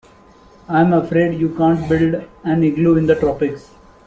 [0.67, 3.69] I'm afraid you can't build an igloo in the tropics.